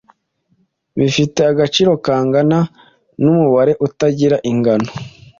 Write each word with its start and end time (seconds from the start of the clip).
bifite 0.99 1.39
agaciro 1.51 1.91
kangana 2.05 2.59
numubare 3.21 3.73
utagira 3.87 4.37
ingano 4.51 4.89